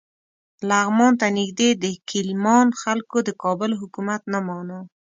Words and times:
لغمان 0.69 1.13
ته 1.19 1.27
نږدې 1.37 1.69
د 1.83 1.85
کیلمان 2.09 2.67
خلکو 2.81 3.17
د 3.27 3.29
کابل 3.43 3.71
حکومت 3.81 4.21
نه 4.33 4.39
مانه. 4.47 4.79